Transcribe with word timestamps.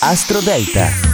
Astro 0.00 0.40
Delta. 0.40 1.13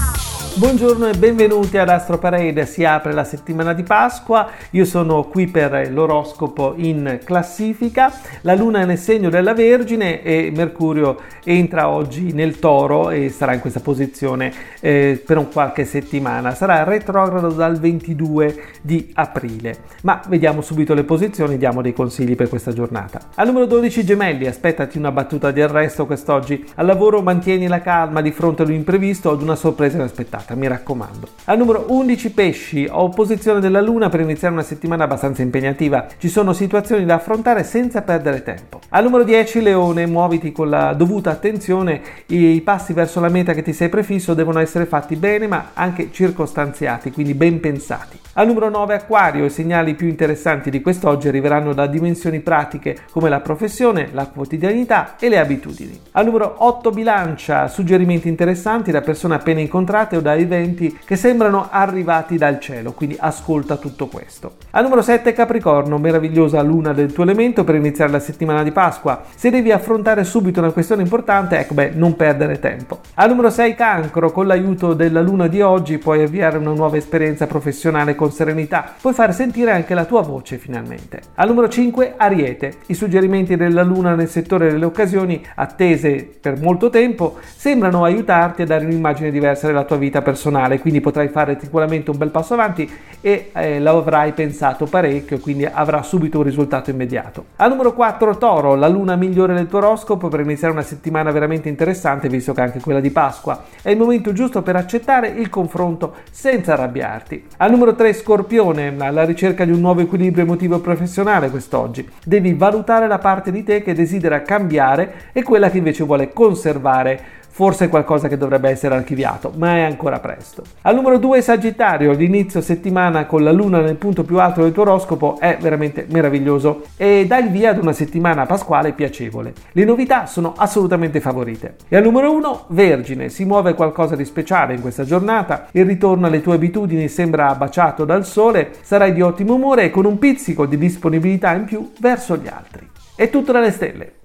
Buongiorno 0.52 1.08
e 1.08 1.16
benvenuti 1.16 1.78
ad 1.78 1.88
Astro 1.88 2.18
Parade, 2.18 2.66
si 2.66 2.84
apre 2.84 3.12
la 3.12 3.22
settimana 3.22 3.72
di 3.72 3.84
Pasqua, 3.84 4.50
io 4.70 4.84
sono 4.84 5.22
qui 5.22 5.46
per 5.46 5.88
l'oroscopo 5.90 6.74
in 6.76 7.20
classifica, 7.24 8.12
la 8.42 8.56
luna 8.56 8.80
è 8.80 8.84
nel 8.84 8.98
segno 8.98 9.30
della 9.30 9.54
Vergine 9.54 10.22
e 10.22 10.52
Mercurio 10.54 11.18
entra 11.44 11.88
oggi 11.88 12.32
nel 12.32 12.58
toro 12.58 13.10
e 13.10 13.30
sarà 13.30 13.54
in 13.54 13.60
questa 13.60 13.78
posizione 13.78 14.52
eh, 14.80 15.22
per 15.24 15.38
un 15.38 15.50
qualche 15.50 15.84
settimana, 15.84 16.52
sarà 16.54 16.82
retrogrado 16.82 17.50
dal 17.50 17.78
22 17.78 18.62
di 18.82 19.08
aprile, 19.14 19.78
ma 20.02 20.20
vediamo 20.28 20.62
subito 20.62 20.94
le 20.94 21.04
posizioni, 21.04 21.58
diamo 21.58 21.80
dei 21.80 21.94
consigli 21.94 22.34
per 22.34 22.48
questa 22.48 22.72
giornata. 22.72 23.20
Al 23.36 23.46
numero 23.46 23.66
12 23.66 24.04
Gemelli, 24.04 24.46
aspettati 24.48 24.98
una 24.98 25.12
battuta 25.12 25.52
di 25.52 25.62
arresto 25.62 26.06
quest'oggi, 26.06 26.66
al 26.74 26.86
lavoro 26.86 27.22
mantieni 27.22 27.68
la 27.68 27.80
calma 27.80 28.20
di 28.20 28.32
fronte 28.32 28.62
all'imprevisto 28.62 29.30
o 29.30 29.32
ad 29.32 29.42
una 29.42 29.56
sorpresa 29.56 29.96
inaspettata 29.96 30.39
puntata, 30.40 30.54
mi 30.54 30.66
raccomando. 30.66 31.28
Al 31.44 31.58
numero 31.58 31.86
11 31.88 32.30
pesci, 32.32 32.86
ho 32.90 33.02
opposizione 33.02 33.60
della 33.60 33.80
luna 33.80 34.08
per 34.08 34.20
iniziare 34.20 34.54
una 34.54 34.62
settimana 34.62 35.04
abbastanza 35.04 35.42
impegnativa. 35.42 36.06
Ci 36.18 36.28
sono 36.28 36.52
situazioni 36.52 37.04
da 37.04 37.14
affrontare 37.14 37.64
senza 37.64 38.02
perdere 38.02 38.42
tempo. 38.42 38.80
Al 38.90 39.04
numero 39.04 39.24
10 39.24 39.62
leone, 39.62 40.06
muoviti 40.06 40.52
con 40.52 40.68
la 40.68 40.92
dovuta 40.94 41.30
attenzione, 41.30 42.00
i 42.26 42.60
passi 42.62 42.92
verso 42.92 43.20
la 43.20 43.28
meta 43.28 43.52
che 43.52 43.62
ti 43.62 43.72
sei 43.72 43.88
prefisso 43.88 44.34
devono 44.34 44.58
essere 44.58 44.86
fatti 44.86 45.16
bene 45.16 45.46
ma 45.46 45.70
anche 45.74 46.10
circostanziati, 46.10 47.10
quindi 47.10 47.34
ben 47.34 47.60
pensati. 47.60 48.18
Al 48.34 48.46
numero 48.46 48.68
9 48.70 48.94
acquario, 48.94 49.44
i 49.44 49.50
segnali 49.50 49.94
più 49.94 50.06
interessanti 50.06 50.70
di 50.70 50.80
quest'oggi 50.80 51.28
arriveranno 51.28 51.72
da 51.72 51.86
dimensioni 51.86 52.40
pratiche 52.40 52.96
come 53.10 53.28
la 53.28 53.40
professione, 53.40 54.10
la 54.12 54.26
quotidianità 54.26 55.16
e 55.18 55.28
le 55.28 55.38
abitudini. 55.38 56.00
Al 56.12 56.26
numero 56.26 56.54
8 56.58 56.90
bilancia, 56.90 57.66
suggerimenti 57.66 58.28
interessanti 58.28 58.92
da 58.92 59.00
persone 59.00 59.34
appena 59.34 59.60
incontrate 59.60 60.16
o 60.16 60.20
da 60.20 60.29
da 60.30 60.36
eventi 60.36 60.96
che 61.04 61.16
sembrano 61.16 61.68
arrivati 61.70 62.36
dal 62.36 62.60
cielo, 62.60 62.92
quindi 62.92 63.16
ascolta 63.18 63.76
tutto 63.76 64.06
questo. 64.06 64.54
Al 64.70 64.84
numero 64.84 65.02
7 65.02 65.32
Capricorno, 65.32 65.98
meravigliosa 65.98 66.62
luna 66.62 66.92
del 66.92 67.12
tuo 67.12 67.24
elemento 67.24 67.64
per 67.64 67.74
iniziare 67.74 68.12
la 68.12 68.20
settimana 68.20 68.62
di 68.62 68.70
Pasqua. 68.70 69.22
Se 69.34 69.50
devi 69.50 69.72
affrontare 69.72 70.24
subito 70.24 70.60
una 70.60 70.70
questione 70.70 71.02
importante, 71.02 71.58
ecco 71.58 71.74
beh, 71.74 71.92
non 71.94 72.14
perdere 72.14 72.58
tempo. 72.60 73.00
Al 73.14 73.28
numero 73.28 73.50
6 73.50 73.74
Cancro, 73.74 74.30
con 74.30 74.46
l'aiuto 74.46 74.94
della 74.94 75.20
luna 75.20 75.48
di 75.48 75.60
oggi 75.60 75.98
puoi 75.98 76.22
avviare 76.22 76.58
una 76.58 76.72
nuova 76.72 76.96
esperienza 76.96 77.46
professionale 77.46 78.14
con 78.14 78.30
serenità, 78.30 78.94
puoi 79.00 79.12
far 79.12 79.34
sentire 79.34 79.72
anche 79.72 79.94
la 79.94 80.04
tua 80.04 80.22
voce 80.22 80.58
finalmente. 80.58 81.20
Al 81.34 81.48
numero 81.48 81.68
5 81.68 82.14
Ariete, 82.16 82.74
i 82.86 82.94
suggerimenti 82.94 83.56
della 83.56 83.82
luna 83.82 84.14
nel 84.14 84.28
settore 84.28 84.70
delle 84.70 84.84
occasioni 84.84 85.44
attese 85.56 86.28
per 86.40 86.60
molto 86.60 86.90
tempo 86.90 87.38
sembrano 87.56 88.04
aiutarti 88.04 88.62
a 88.62 88.66
dare 88.66 88.84
un'immagine 88.84 89.30
diversa 89.30 89.66
della 89.66 89.84
tua 89.84 89.96
vita 89.96 90.19
personale, 90.22 90.80
quindi 90.80 91.00
potrai 91.00 91.28
fare 91.28 91.58
sicuramente 91.60 92.10
un 92.10 92.18
bel 92.18 92.30
passo 92.30 92.54
avanti 92.54 92.90
e 93.20 93.50
eh, 93.52 93.80
lo 93.80 93.98
avrai 93.98 94.32
pensato 94.32 94.86
parecchio, 94.86 95.38
quindi 95.38 95.64
avrà 95.66 96.02
subito 96.02 96.38
un 96.38 96.44
risultato 96.44 96.90
immediato. 96.90 97.44
Al 97.56 97.70
numero 97.70 97.92
4 97.92 98.38
Toro, 98.38 98.74
la 98.74 98.88
luna 98.88 99.16
migliore 99.16 99.54
del 99.54 99.68
tuo 99.68 99.78
oroscopo 99.78 100.28
per 100.28 100.40
iniziare 100.40 100.72
una 100.72 100.82
settimana 100.82 101.30
veramente 101.30 101.68
interessante, 101.68 102.28
visto 102.28 102.52
che 102.52 102.60
anche 102.60 102.80
quella 102.80 103.00
di 103.00 103.10
Pasqua 103.10 103.64
è 103.82 103.90
il 103.90 103.98
momento 103.98 104.32
giusto 104.32 104.62
per 104.62 104.76
accettare 104.76 105.28
il 105.28 105.48
confronto 105.48 106.14
senza 106.30 106.72
arrabbiarti. 106.72 107.46
Al 107.58 107.70
numero 107.70 107.94
3 107.94 108.12
Scorpione, 108.12 108.94
alla 108.98 109.24
ricerca 109.24 109.64
di 109.64 109.72
un 109.72 109.80
nuovo 109.80 110.00
equilibrio 110.00 110.44
emotivo 110.44 110.78
professionale 110.80 111.50
quest'oggi. 111.50 112.08
Devi 112.24 112.54
valutare 112.54 113.06
la 113.06 113.18
parte 113.18 113.50
di 113.50 113.62
te 113.62 113.82
che 113.82 113.94
desidera 113.94 114.42
cambiare 114.42 115.30
e 115.32 115.42
quella 115.42 115.70
che 115.70 115.78
invece 115.78 116.04
vuole 116.04 116.32
conservare 116.32 117.38
forse 117.52 117.88
qualcosa 117.88 118.28
che 118.28 118.38
dovrebbe 118.38 118.70
essere 118.70 118.94
archiviato, 118.94 119.52
ma 119.56 119.76
è 119.76 119.80
ancora 120.10 120.18
presto. 120.18 120.62
Al 120.82 120.94
numero 120.94 121.18
2 121.18 121.40
Sagittario, 121.40 122.12
l'inizio 122.12 122.60
settimana 122.60 123.26
con 123.26 123.44
la 123.44 123.52
luna 123.52 123.80
nel 123.80 123.96
punto 123.96 124.24
più 124.24 124.40
alto 124.40 124.62
del 124.62 124.72
tuo 124.72 124.82
oroscopo 124.82 125.38
è 125.38 125.56
veramente 125.60 126.06
meraviglioso 126.10 126.82
e 126.96 127.26
dà 127.26 127.38
il 127.38 127.50
via 127.50 127.70
ad 127.70 127.78
una 127.78 127.92
settimana 127.92 128.46
pasquale 128.46 128.92
piacevole. 128.92 129.52
Le 129.72 129.84
novità 129.84 130.26
sono 130.26 130.54
assolutamente 130.56 131.20
favorite. 131.20 131.76
E 131.88 131.96
al 131.96 132.02
numero 132.02 132.32
1 132.32 132.64
Vergine, 132.68 133.28
si 133.28 133.44
muove 133.44 133.74
qualcosa 133.74 134.16
di 134.16 134.24
speciale 134.24 134.74
in 134.74 134.80
questa 134.80 135.04
giornata, 135.04 135.68
il 135.72 135.84
ritorno 135.84 136.26
alle 136.26 136.42
tue 136.42 136.54
abitudini 136.54 137.08
sembra 137.08 137.54
baciato 137.54 138.04
dal 138.04 138.26
sole, 138.26 138.72
sarai 138.82 139.12
di 139.12 139.22
ottimo 139.22 139.54
umore 139.54 139.84
e 139.84 139.90
con 139.90 140.04
un 140.04 140.18
pizzico 140.18 140.66
di 140.66 140.76
disponibilità 140.76 141.52
in 141.52 141.64
più 141.64 141.92
verso 142.00 142.36
gli 142.36 142.48
altri. 142.48 142.88
È 143.14 143.30
tutto 143.30 143.52
dalle 143.52 143.70
stelle. 143.70 144.19